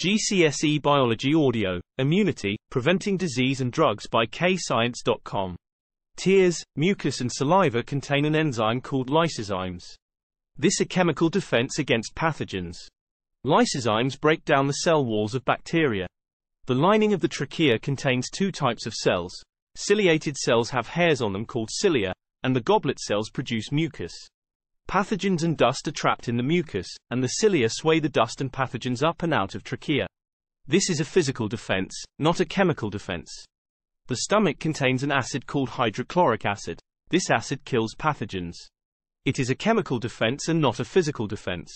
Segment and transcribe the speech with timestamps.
[0.00, 5.56] GCSE Biology Audio, Immunity, Preventing Disease and Drugs by KayScience.com.
[6.16, 9.84] Tears, mucus and saliva contain an enzyme called lysozymes.
[10.56, 12.78] This a chemical defense against pathogens.
[13.44, 16.06] Lysozymes break down the cell walls of bacteria.
[16.64, 19.34] The lining of the trachea contains two types of cells.
[19.76, 24.14] Ciliated cells have hairs on them called cilia, and the goblet cells produce mucus.
[24.90, 28.52] Pathogens and dust are trapped in the mucus, and the cilia sway the dust and
[28.52, 30.08] pathogens up and out of trachea.
[30.66, 33.30] This is a physical defense, not a chemical defense.
[34.08, 36.80] The stomach contains an acid called hydrochloric acid.
[37.08, 38.56] This acid kills pathogens.
[39.24, 41.72] It is a chemical defense and not a physical defense.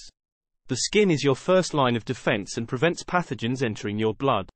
[0.66, 4.50] The skin is your first line of defense and prevents pathogens entering your blood.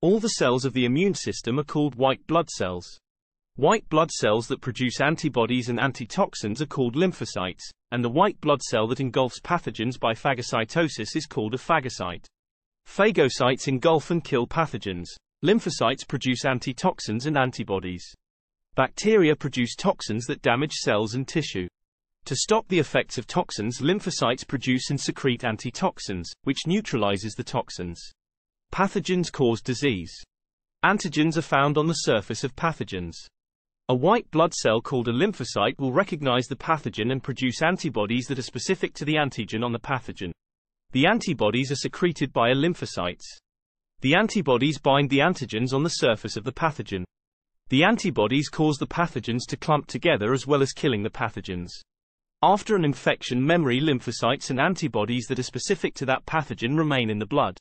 [0.00, 2.98] All the cells of the immune system are called white blood cells.
[3.58, 8.62] White blood cells that produce antibodies and antitoxins are called lymphocytes, and the white blood
[8.62, 12.24] cell that engulfs pathogens by phagocytosis is called a phagocyte.
[12.86, 15.06] Phagocytes engulf and kill pathogens.
[15.44, 18.06] Lymphocytes produce antitoxins and antibodies.
[18.76, 21.66] Bacteria produce toxins that damage cells and tissue.
[22.26, 28.00] To stop the effects of toxins, lymphocytes produce and secrete antitoxins, which neutralizes the toxins.
[28.72, 30.14] Pathogens cause disease.
[30.84, 33.16] Antigens are found on the surface of pathogens.
[33.90, 38.38] A white blood cell called a lymphocyte will recognize the pathogen and produce antibodies that
[38.38, 40.30] are specific to the antigen on the pathogen.
[40.92, 43.24] The antibodies are secreted by a lymphocytes.
[44.02, 47.04] The antibodies bind the antigens on the surface of the pathogen.
[47.70, 51.70] The antibodies cause the pathogens to clump together as well as killing the pathogens.
[52.42, 57.18] After an infection memory lymphocytes and antibodies that are specific to that pathogen remain in
[57.18, 57.56] the blood.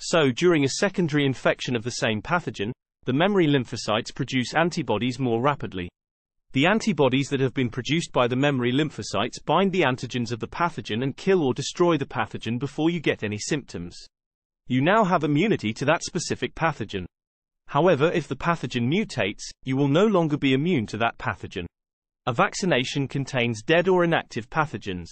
[0.00, 2.72] So during a secondary infection of the same pathogen,
[3.04, 5.88] the memory lymphocytes produce antibodies more rapidly.
[6.52, 10.46] The antibodies that have been produced by the memory lymphocytes bind the antigens of the
[10.46, 13.96] pathogen and kill or destroy the pathogen before you get any symptoms.
[14.68, 17.06] You now have immunity to that specific pathogen.
[17.66, 21.66] However, if the pathogen mutates, you will no longer be immune to that pathogen.
[22.26, 25.08] A vaccination contains dead or inactive pathogens.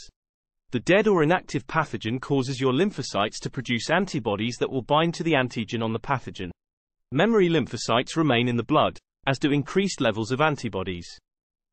[0.71, 5.25] The dead or inactive pathogen causes your lymphocytes to produce antibodies that will bind to
[5.25, 6.53] the antigen on the pathogen.
[7.13, 11.09] Memory lymphocytes remain in the blood, as do increased levels of antibodies.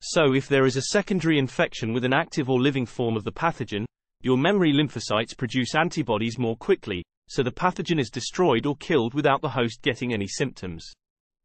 [0.02, 3.32] So if there is a secondary infection with an active or living form of the
[3.32, 3.86] pathogen,
[4.22, 9.42] your memory lymphocytes produce antibodies more quickly, so the pathogen is destroyed or killed without
[9.42, 10.92] the host getting any symptoms.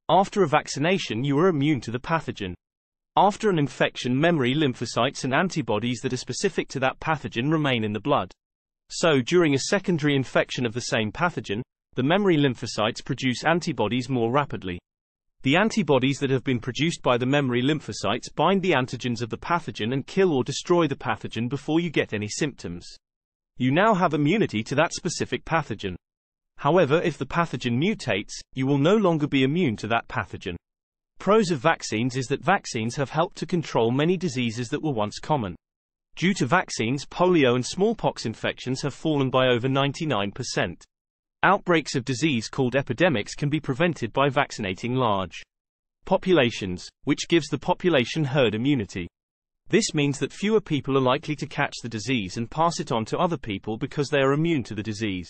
[0.09, 2.55] After a vaccination you are immune to the pathogen.
[3.15, 7.93] After an infection memory lymphocytes and antibodies that are specific to that pathogen remain in
[7.93, 8.33] the blood.
[8.89, 11.61] So during a secondary infection of the same pathogen,
[11.95, 14.79] the memory lymphocytes produce antibodies more rapidly.
[15.43, 19.37] The antibodies that have been produced by the memory lymphocytes bind the antigens of the
[19.37, 22.87] pathogen and kill or destroy the pathogen before you get any symptoms.
[23.59, 25.97] You now have immunity to that specific pathogen.
[26.59, 30.57] However, if the pathogen mutates, you will no longer be immune to that pathogen.
[31.19, 35.19] Pros of vaccines is that vaccines have helped to control many diseases that were once
[35.19, 35.57] common.
[36.15, 40.83] Due to vaccines, polio and smallpox infections have fallen by over 99%.
[41.45, 45.43] Outbreaks of disease called epidemics can be prevented by vaccinating large
[46.05, 49.09] populations, which gives the population herd immunity.
[49.69, 53.05] This means that fewer people are likely to catch the disease and pass it on
[53.07, 55.29] to other people because they are immune to the disease.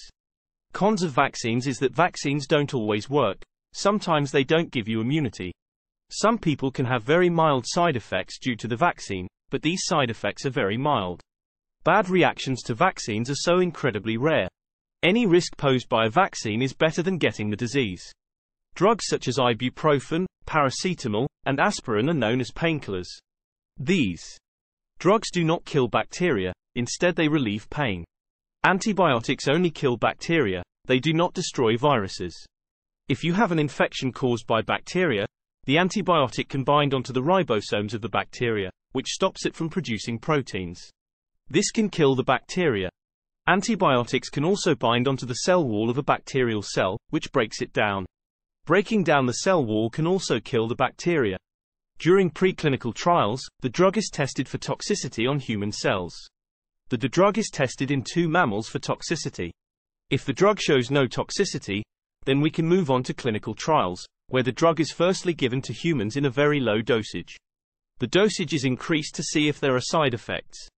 [0.75, 3.43] Cons of vaccines is that vaccines don't always work.
[3.72, 5.51] Sometimes they don't give you immunity.
[6.11, 10.11] Some people can have very mild side effects due to the vaccine, but these side
[10.11, 11.22] effects are very mild.
[11.84, 14.49] Bad reactions to vaccines are so incredibly rare.
[15.03, 18.13] Any risk posed by a vaccine is better than getting the disease.
[18.77, 23.09] Drugs such as ibuprofen, paracetamol, and aspirin are known as painkillers.
[23.77, 24.23] These
[25.01, 28.05] drugs do not kill bacteria, instead they relieve pain.
[28.65, 32.34] Antibiotics only kill bacteria, they do not destroy viruses.
[33.09, 35.27] If you have an infection caused by bacteria,
[35.65, 40.21] the antibiotic can bind onto the ribosomes of the bacteria, which stops it from producing
[40.21, 40.89] proteins.
[41.49, 42.89] This can kill the bacteria,
[43.48, 47.72] Antibiotics can also bind onto the cell wall of a bacterial cell, which breaks it
[47.72, 48.06] down.
[48.66, 51.36] Breaking down the cell wall can also kill the bacteria.
[51.98, 56.15] During preclinical trials, the drug is tested for toxicity on human cells.
[56.89, 59.50] The drug is tested in two mammals for toxicity.
[60.10, 61.83] If the drug shows no toxicity,
[62.24, 65.72] then we can move on to clinical trials, where the drug is firstly given to
[65.72, 67.36] humans in a very low dosage.
[67.98, 70.68] The dosage is increased to see if there are side effects.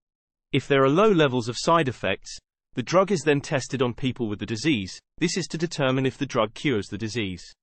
[0.53, 2.39] If there are low levels of side effects,
[2.75, 5.01] the drug is then tested on people with the disease.
[5.19, 7.55] This is to determine if the drug cures the disease.